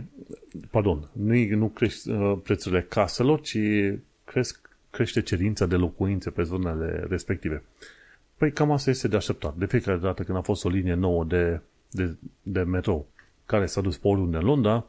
[0.70, 3.58] pardon, nu, nu crește uh, prețurile caselor, ci
[4.24, 7.62] cresc, crește cerința de locuințe pe zonele respective.
[8.44, 9.54] Păi cam asta este de așteptat.
[9.54, 13.06] De fiecare dată când a fost o linie nouă de, de, de metrou
[13.46, 14.86] care s-a dus pe oriunde în Londra,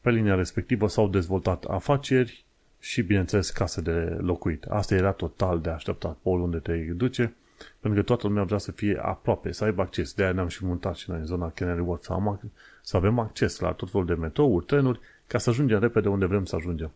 [0.00, 2.44] pe linia respectivă s-au dezvoltat afaceri
[2.78, 4.64] și, bineînțeles, case de locuit.
[4.64, 7.34] Asta era total de așteptat pe oriunde te duce,
[7.80, 10.12] pentru că toată lumea vrea să fie aproape, să aibă acces.
[10.12, 13.58] De-aia ne-am și mutat și noi în zona Canary Wharf, să, am, să avem acces
[13.58, 16.90] la tot felul de metrouri, trenuri, ca să ajungem repede unde vrem să ajungem.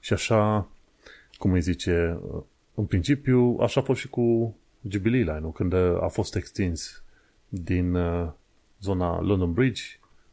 [0.00, 0.68] Și așa,
[1.38, 2.18] cum îi zice,
[2.74, 4.56] în principiu, așa a fost și cu
[4.88, 7.02] Jubilee Line, când a fost extins
[7.48, 8.30] din uh,
[8.80, 9.82] zona London Bridge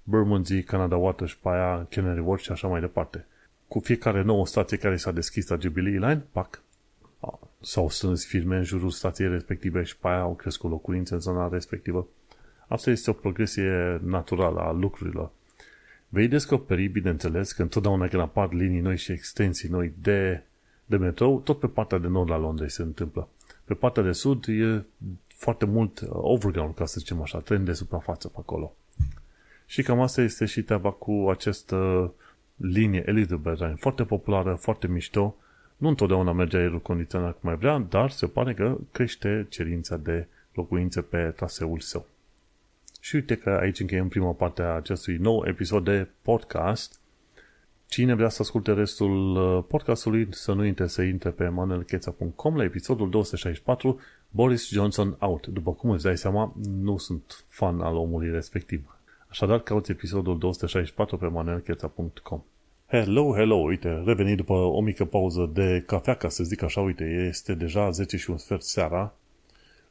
[0.03, 3.25] Bermondsey, Canada Water și pe aia Canary Wharf și așa mai departe.
[3.67, 6.61] Cu fiecare nouă stație care s-a deschis la Jubilee Line, pac,
[7.59, 11.47] s-au strâns firme în jurul stației respective și pe aia au crescut locuințe în zona
[11.47, 12.07] respectivă.
[12.67, 15.31] Asta este o progresie naturală a lucrurilor.
[16.09, 20.43] Vei descoperi, bineînțeles, că întotdeauna când apar linii noi și extensii noi de,
[20.85, 23.27] de metrou, tot pe partea de nord la Londra se întâmplă.
[23.71, 24.83] Pe partea de sud e
[25.27, 28.75] foarte mult uh, overground, ca să zicem așa, tren de suprafață pe acolo.
[29.65, 32.11] Și cam asta este și treaba cu această
[32.55, 35.35] linie Elizabeth Line, foarte populară, foarte mișto.
[35.77, 40.27] Nu întotdeauna merge aerul condiționat cum mai vrea, dar se pare că crește cerința de
[40.53, 42.07] locuințe pe traseul său.
[42.99, 46.99] Și uite că aici încheiem prima parte a acestui nou episod de podcast.
[47.91, 52.63] Cine vrea să asculte restul uh, podcastului, să nu intre să intre pe manuelcheța.com la
[52.63, 53.99] episodul 264,
[54.29, 55.47] Boris Johnson out.
[55.47, 58.97] După cum îți dai seama, nu sunt fan al omului respectiv.
[59.27, 62.41] Așadar, cauți episodul 264 pe manuelcheța.com
[62.87, 67.03] Hello, hello, uite, revenit după o mică pauză de cafea, ca să zic așa, uite,
[67.29, 69.13] este deja 10 și un sfert seara,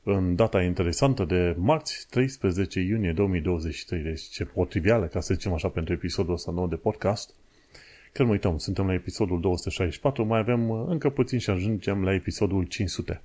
[0.02, 5.68] în data interesantă de marți 13 iunie 2023, deci ce potrivială, ca să zicem așa,
[5.68, 7.34] pentru episodul ăsta nou de podcast.
[8.12, 12.64] Când mă uităm, suntem la episodul 264, mai avem încă puțin și ajungem la episodul
[12.64, 13.22] 500.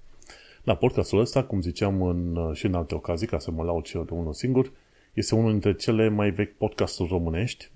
[0.64, 3.96] La podcastul ăsta, cum ziceam în, și în alte ocazii, ca să mă laud și
[3.96, 4.72] eu de unul singur,
[5.14, 7.70] este unul dintre cele mai vechi podcasturi românești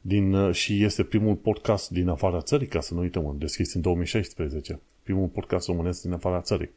[0.00, 4.80] din, și este primul podcast din afara țării, ca să nu uităm, deschis în 2016.
[5.02, 6.70] primul podcast românesc din afara țării.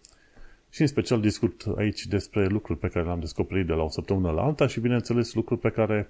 [0.69, 4.31] Și în special discut aici despre lucruri pe care le-am descoperit de la o săptămână
[4.31, 6.09] la alta și, bineînțeles, lucruri pe care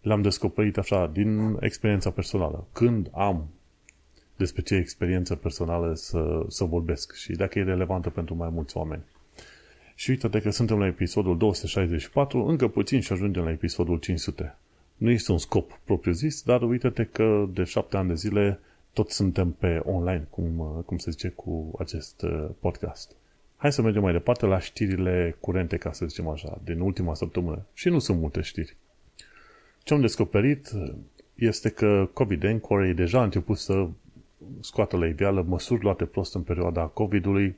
[0.00, 2.66] le-am descoperit așa, din experiența personală.
[2.72, 3.48] Când am
[4.36, 9.02] despre ce experiență personală să, să vorbesc și dacă e relevantă pentru mai mulți oameni.
[9.94, 14.56] Și uite că suntem la episodul 264, încă puțin și ajungem la episodul 500.
[14.96, 18.60] Nu este un scop propriu-zis, dar uite-te că de șapte ani de zile
[18.92, 23.16] tot suntem pe online, cum, cum se zice cu acest uh, podcast.
[23.56, 27.66] Hai să mergem mai departe la știrile curente, ca să zicem așa, din ultima săptămână.
[27.74, 28.76] Și nu sunt multe știri.
[29.88, 30.70] Ce am descoperit
[31.34, 33.88] este că COVID Inquiry deja a început să
[34.60, 37.56] scoată la iveală măsuri luate prost în perioada COVID-ului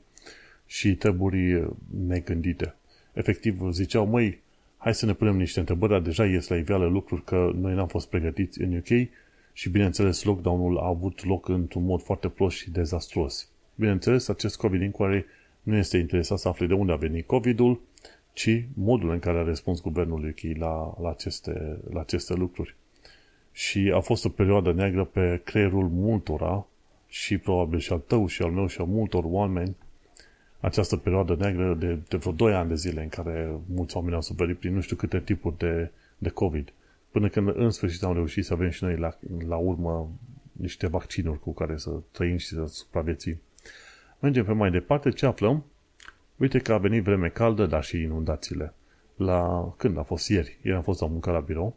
[0.65, 1.67] și treburi
[2.07, 2.75] negândite.
[3.13, 4.41] Efectiv, ziceau, măi,
[4.77, 7.87] hai să ne punem niște întrebări, dar deja ies la iveală lucruri că noi n-am
[7.87, 9.07] fost pregătiți în UK
[9.53, 13.49] și, bineînțeles, lockdown-ul a avut loc într-un mod foarte prost și dezastruos.
[13.75, 15.25] Bineînțeles, acest COVID Inquiry
[15.61, 17.81] nu este interesat să afle de unde a venit COVID-ul,
[18.33, 22.75] ci modul în care a răspuns guvernul UK la, la, aceste, la aceste lucruri.
[23.51, 26.65] Și a fost o perioadă neagră pe creierul multora
[27.07, 29.75] și probabil și al tău și al meu și al multor oameni
[30.61, 34.21] această perioadă neagră de, de vreo 2 ani de zile în care mulți oameni au
[34.21, 36.73] suferit prin nu știu câte tipuri de, de COVID.
[37.11, 39.17] Până când în sfârșit am reușit să avem și noi la,
[39.47, 40.11] la urmă
[40.51, 43.41] niște vaccinuri cu care să trăim și să supraviețuim.
[44.19, 45.65] Mergem pe mai departe, ce aflăm?
[46.41, 48.73] Uite că a venit vreme caldă, dar și inundațiile.
[49.15, 50.57] La când a fost ieri?
[50.63, 51.75] Ieri am fost la muncă la birou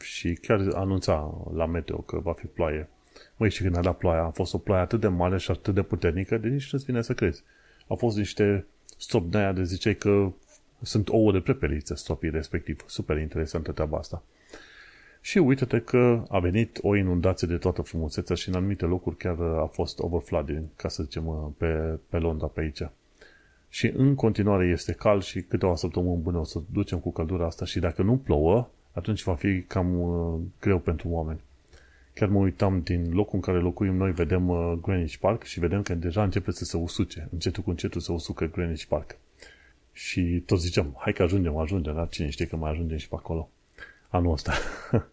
[0.00, 2.88] și chiar anunța la meteo că va fi ploaie.
[3.36, 5.74] Măi, și când a dat ploaia, a fost o ploaie atât de mare și atât
[5.74, 7.42] de puternică, de nici nu-ți vine să crezi.
[7.86, 8.66] Au fost niște
[8.98, 10.32] strop de aia de ziceai că
[10.80, 12.84] sunt ouă de prepelițe stropii respectiv.
[12.86, 14.22] Super interesantă treaba asta.
[15.20, 19.40] Și uite-te că a venit o inundație de toată frumusețea și în anumite locuri chiar
[19.40, 22.82] a fost overflooding, ca să zicem, pe, pe Londra, pe aici.
[23.74, 27.64] Și în continuare este cald și câteva săptămâni bune o să ducem cu căldura asta
[27.64, 31.40] și dacă nu plouă, atunci va fi cam uh, greu pentru oameni.
[32.14, 35.82] Chiar mă uitam din locul în care locuim noi, vedem uh, Greenwich Park și vedem
[35.82, 37.28] că deja începe să se usuce.
[37.32, 39.16] Încetul cu încetul se usucă Greenwich Park.
[39.92, 43.14] Și tot zicem, hai că ajungem, ajungem, dar cine știe că mai ajungem și pe
[43.18, 43.48] acolo
[44.08, 44.52] anul ăsta.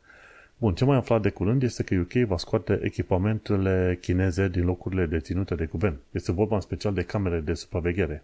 [0.58, 5.06] Bun, ce mai aflat de curând este că UK va scoate echipamentele chineze din locurile
[5.06, 5.98] deținute de guvern.
[6.12, 8.24] Este vorba în special de camere de supraveghere.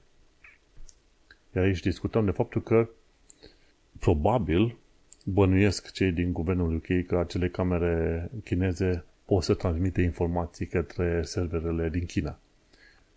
[1.55, 2.89] Iar aici discutăm de faptul că
[3.99, 4.77] probabil
[5.25, 11.89] bănuiesc cei din guvernul UK că acele camere chineze pot să transmite informații către serverele
[11.89, 12.39] din China.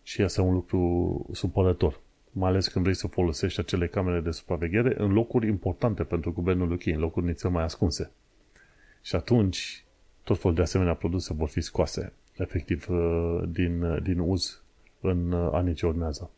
[0.02, 2.00] Și este un lucru supărător.
[2.32, 6.72] Mai ales când vrei să folosești acele camere de supraveghere în locuri importante pentru guvernul
[6.72, 8.10] UK, în locuri nițel mai ascunse.
[9.02, 9.84] Și atunci,
[10.22, 14.62] tot felul de asemenea produse vor fi scoase, efectiv, uh, din, uh, din uz
[15.00, 16.30] în uh, anii ce urmează.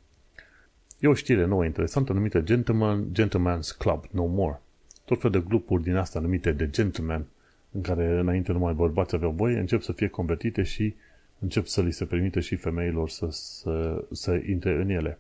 [1.00, 4.60] E o știre nouă interesantă numită Gentleman, Gentleman's Club No More.
[5.04, 7.26] Tot fel de grupuri din asta numite de gentleman,
[7.72, 10.94] în care înainte numai bărbați aveau voie, încep să fie convertite și
[11.38, 15.18] încep să li se permite și femeilor să, să, să intre în ele.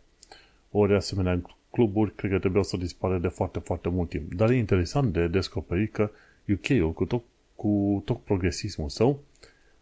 [0.70, 4.32] Ori asemenea cluburi cred că trebuiau să dispare de foarte, foarte mult timp.
[4.34, 6.10] Dar e interesant de descoperit că
[6.52, 7.22] UK-ul, cu tot,
[7.54, 9.20] cu tot progresismul său,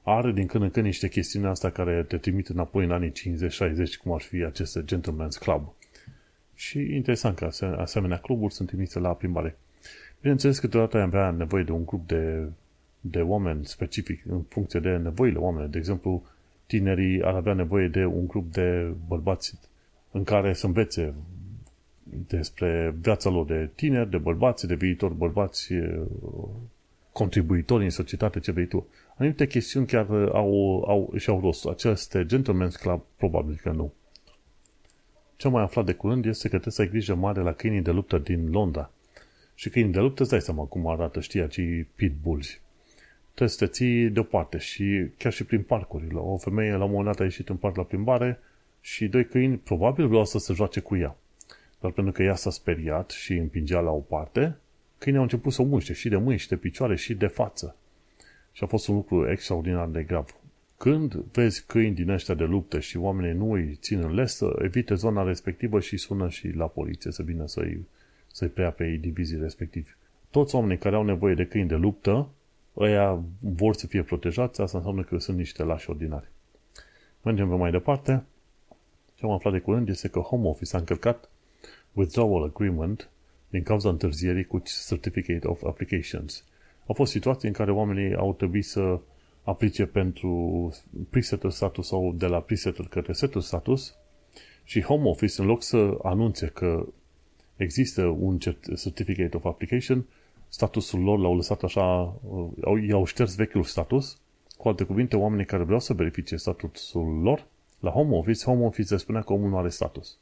[0.03, 3.15] are din când în când niște chestiuni asta care te trimit înapoi în anii 50-60,
[4.03, 5.73] cum ar fi aceste Gentleman's Club.
[6.59, 9.57] Și interesant că asemenea cluburi sunt trimise la plimbare.
[10.21, 12.49] Bineînțeles, câteodată ai avea nevoie de un grup de,
[13.01, 15.71] de oameni specific în funcție de nevoile oamenilor.
[15.71, 16.23] De exemplu,
[16.67, 19.59] tinerii ar avea nevoie de un grup de bărbați
[20.11, 21.15] în care să învețe
[22.29, 25.73] despre viața lor de tineri, de bărbați, de viitor bărbați
[27.13, 28.87] contribuitori în societate, ce vrei tu.
[29.17, 31.67] Anumite chestiuni chiar au, au, și-au rost.
[31.67, 33.93] Aceste gentlemen's club, probabil că nu.
[35.39, 37.91] Ce mai aflat de curând este că trebuie să ai grijă mare la câinii de
[37.91, 38.91] luptă din Londra.
[39.55, 42.61] Și câinii de luptă, îți dai seama cum arată, știi, acei pitbulls.
[43.25, 46.15] Trebuie să te ții deoparte și chiar și prin parcuri.
[46.15, 48.39] O femeie la un moment dat a ieșit în parc la plimbare
[48.81, 51.17] și doi câini probabil vreau să se joace cu ea.
[51.81, 54.57] Dar pentru că ea s-a speriat și împingea la o parte,
[54.99, 57.77] câinii au început să o muște și de mâini și de picioare și de față.
[58.53, 60.38] Și a fost un lucru extraordinar de grav.
[60.79, 64.95] Când vezi câini din ăștia de luptă și oamenii nu îi țin în lesă, evite
[64.95, 67.87] zona respectivă și sună și la poliție să vină să-i,
[68.33, 69.91] să-i preia pe ei divizii respectivi.
[70.31, 72.29] Toți oamenii care au nevoie de câini de luptă,
[72.77, 76.29] ăia vor să fie protejați, asta înseamnă că sunt niște lași ordinari.
[77.23, 78.25] Mergem pe mai departe.
[79.15, 81.31] Ce am aflat de curând este că Home Office a încărcat
[81.93, 83.11] withdrawal agreement
[83.49, 86.45] din cauza întârzierii cu Certificate of Applications.
[86.87, 89.01] Au fost situații în care oamenii au trebuit să
[89.49, 90.73] aplice pentru
[91.11, 93.95] presetul status sau de la presetul către setul status
[94.65, 96.87] și Home Office, în loc să anunțe că
[97.57, 100.07] există un Certificate of Application,
[100.49, 102.17] statusul lor l-au lăsat așa,
[102.89, 104.21] i-au șters vechiul status.
[104.57, 107.47] Cu alte cuvinte, oamenii care vreau să verifice statusul lor,
[107.81, 110.19] la Home Office, Home Office le spunea că omul nu are status.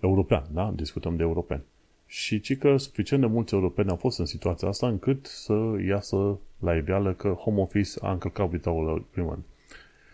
[0.00, 0.72] European, da?
[0.74, 1.62] Discutăm de europeni.
[2.06, 6.38] Și ci că suficient de mulți europeni au fost în situația asta încât să iasă
[6.58, 9.44] la iveală că Home Office a încălcat Without Agreement.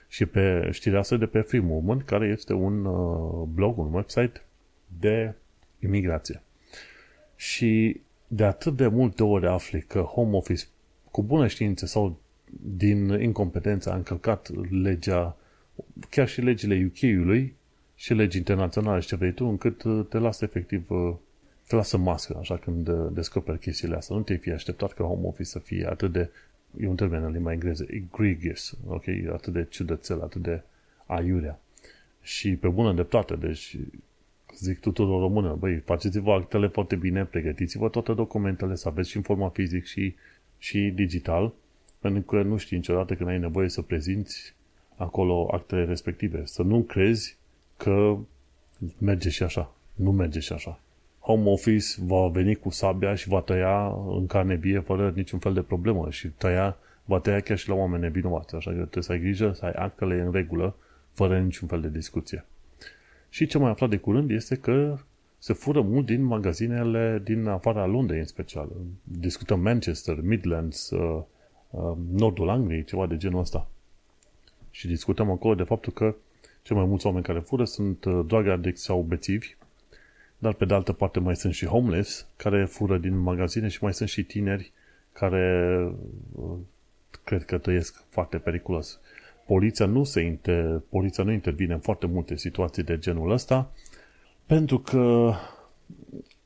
[0.09, 4.43] Și pe știrea asta de pe Free Movement, care este un uh, blog, un website
[5.01, 5.35] de
[5.81, 6.43] imigrație.
[7.37, 10.65] Și de atât de multe ori afli că Home Office,
[11.11, 12.19] cu bună știință sau
[12.77, 15.37] din incompetență, a încălcat legea,
[16.11, 17.55] chiar și legile UK-ului
[17.95, 21.32] și legi internaționale și ce vrei tu, încât uh, te lasă efectiv uh, te
[21.69, 24.17] lasă mască, așa, când uh, descoperi chestiile astea.
[24.17, 26.31] Nu te fi așteptat ca home office să fie atât de,
[26.81, 29.05] e un termen în limba engleză, egregious, ok?
[29.33, 30.63] Atât de ciudățel, atât de
[31.07, 31.61] aiurea.
[32.23, 33.77] Și pe bună dreptate, deci
[34.57, 39.23] zic tuturor română, băi, faceți-vă actele foarte bine, pregătiți-vă toate documentele, să aveți și în
[39.23, 40.15] forma fizic și,
[40.59, 41.53] și digital,
[41.99, 44.55] pentru că nu știi niciodată când ai nevoie să prezinți
[44.97, 46.43] acolo actele respective.
[46.45, 47.37] Să nu crezi
[47.77, 48.17] că
[48.99, 49.75] merge și așa.
[49.95, 50.81] Nu merge și așa.
[51.23, 55.53] Home Office va veni cu sabia și va tăia în carne vie fără niciun fel
[55.53, 58.55] de problemă și tăia, va tăia chiar și la oameni nevinovați.
[58.55, 60.77] Așa că trebuie să ai grijă, să ai actele în regulă,
[61.13, 62.45] fără niciun fel de discuție.
[63.29, 64.99] Și ce mai aflat de curând este că
[65.39, 68.69] se fură mult din magazinele din afara Londrei în special.
[69.03, 71.23] Discutăm Manchester, Midlands, uh,
[71.71, 73.69] uh, nordul Angliei, ceva de genul ăsta.
[74.71, 76.15] Și discutăm acolo de faptul că
[76.63, 79.57] cei mai mulți oameni care fură sunt uh, drug addicts sau bețivi,
[80.43, 83.95] dar pe de altă parte mai sunt și homeless care fură din magazine și mai
[83.95, 84.73] sunt și tineri
[85.13, 85.77] care
[86.33, 86.57] uh,
[87.25, 89.01] cred că trăiesc foarte periculos.
[89.47, 93.73] Poliția nu, se inter, poliția nu intervine în foarte multe situații de genul ăsta
[94.47, 95.33] pentru că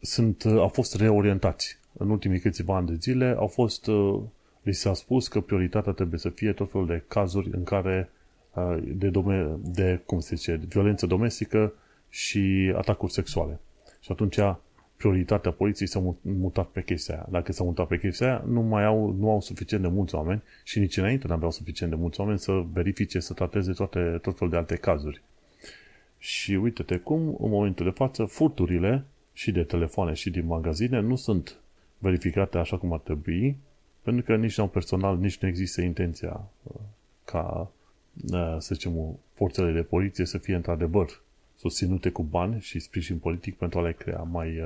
[0.00, 1.78] sunt, uh, au fost reorientați.
[1.92, 3.86] În ultimii câțiva ani de zile au fost,
[4.62, 8.10] li s-a spus că prioritatea trebuie să fie tot felul de cazuri în care
[8.82, 11.72] de, dome- de cum se zice, violență domestică
[12.08, 13.60] și atacuri sexuale.
[14.06, 14.38] Și atunci
[14.96, 17.26] prioritatea poliției s-a mutat pe chestia aia.
[17.30, 20.42] Dacă s-a mutat pe chestia aia, nu mai au, nu au suficient de mulți oameni
[20.64, 24.36] și nici înainte nu aveau suficient de mulți oameni să verifice, să trateze toate, tot
[24.36, 25.22] felul de alte cazuri.
[26.18, 31.16] Și uite-te cum, în momentul de față, furturile și de telefoane și din magazine nu
[31.16, 31.56] sunt
[31.98, 33.56] verificate așa cum ar trebui,
[34.02, 36.80] pentru că nici nu au personal, nici nu există intenția uh,
[37.24, 37.70] ca
[38.58, 41.24] să zicem, forțele de poliție să fie într-adevăr
[41.56, 44.62] susținute cu bani și sprijin politic pentru a le crea mai,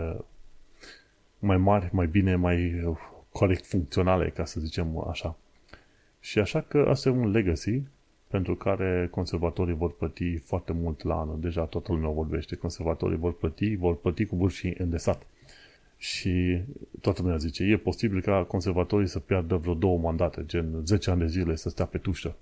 [1.39, 2.85] mai mari, mai bine, mai
[3.33, 5.37] corect funcționale, ca să zicem așa.
[6.21, 7.83] Și așa că asta e un legacy
[8.27, 11.41] pentru care conservatorii vor plăti foarte mult la anul.
[11.41, 12.57] Deja toată lumea vorbește.
[12.57, 15.27] Conservatorii vor plăti, vor plăti cu burși îndesat.
[15.97, 16.63] Și
[17.01, 21.21] toată lumea zice, e posibil ca conservatorii să piardă vreo două mandate, gen 10 ani
[21.21, 22.37] de zile să stea pe tușă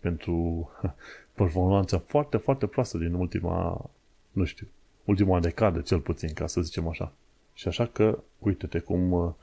[0.00, 0.70] pentru
[1.34, 3.90] performanța foarte, foarte proastă din ultima,
[4.32, 4.66] nu știu,
[5.04, 7.12] ultima decadă cel puțin, ca să zicem așa.
[7.54, 9.36] Și așa că, uite-te cum,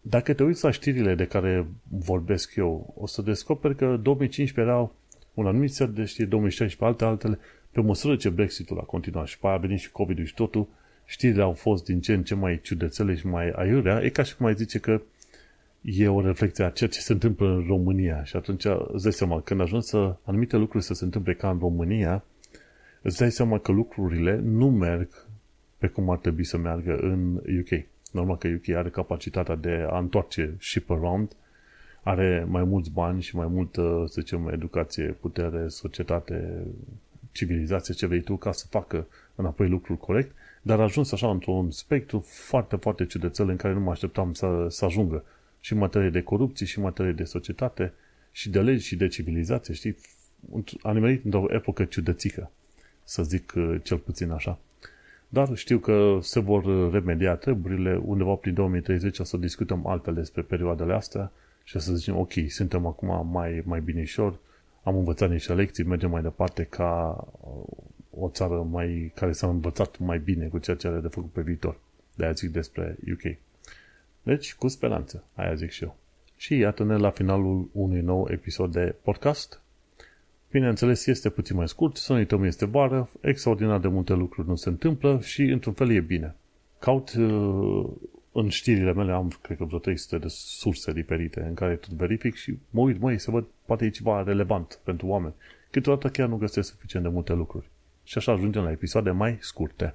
[0.00, 4.94] dacă te uiți la știrile de care vorbesc eu, o să descoperi că 2015 erau
[5.34, 7.38] un anumit set de știri, 2016 alte altele,
[7.70, 10.68] pe măsură ce Brexitul a continuat și pe aia a venit și COVID-ul și totul,
[11.04, 14.36] știrile au fost din ce în ce mai ciudățele și mai aiurea, e ca și
[14.36, 15.00] cum ai zice că
[15.88, 19.40] e o reflecție a ceea ce se întâmplă în România și atunci îți dai seama,
[19.40, 22.24] când ajungi să anumite lucruri să se întâmple ca în România,
[23.02, 25.26] îți dai seama că lucrurile nu merg
[25.78, 27.84] pe cum ar trebui să meargă în UK.
[28.12, 31.32] Normal că UK are capacitatea de a întoarce ship around,
[32.02, 36.66] are mai mulți bani și mai multă, să zicem, educație, putere, societate,
[37.32, 41.70] civilizație, ce vrei tu, ca să facă înapoi lucrul corect, dar a ajuns așa într-un
[41.70, 45.24] spectru foarte, foarte ciudățel în care nu mă așteptam să, să ajungă
[45.66, 47.92] și în materie de corupție, și în materie de societate,
[48.32, 49.96] și de legi, și de civilizație, știi?
[50.82, 52.50] A nimerit într-o epocă ciudățică,
[53.04, 54.58] să zic uh, cel puțin așa.
[55.28, 60.42] Dar știu că se vor remedia treburile, undeva prin 2030 o să discutăm altfel despre
[60.42, 61.32] perioadele astea
[61.64, 64.38] și o să zicem, ok, suntem acum mai, mai binișor,
[64.82, 67.76] am învățat niște lecții, mergem mai departe ca uh,
[68.10, 71.40] o țară mai, care s-a învățat mai bine cu ceea ce are de făcut pe
[71.40, 71.78] viitor.
[72.14, 73.36] De-aia zic despre UK.
[74.26, 75.96] Deci, cu speranță, aia zic și eu.
[76.36, 79.60] Și iată-ne la finalul unui nou episod de podcast.
[80.50, 84.68] Bineînțeles, este puțin mai scurt, sonitul meu este vară, extraordinar de multe lucruri nu se
[84.68, 86.34] întâmplă și, într-un fel, e bine.
[86.78, 87.86] Caut uh,
[88.32, 92.34] în știrile mele, am, cred că, vreo 300 de surse diferite în care tot verific
[92.34, 95.34] și mă uit, măi, să văd, poate e ceva relevant pentru oameni.
[95.70, 97.70] Câteodată chiar nu găsesc suficient de multe lucruri.
[98.02, 99.94] Și așa ajungem la episoade mai scurte.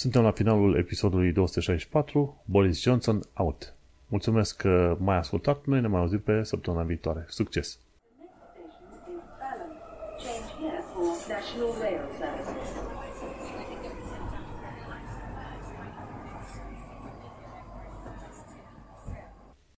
[0.00, 3.74] Suntem la finalul episodului 264, Boris Johnson out.
[4.06, 7.24] Mulțumesc că m-ai ascultat, noi ne mai auzim pe săptămâna viitoare.
[7.28, 7.78] Succes!
[11.28, 11.99] National Rail.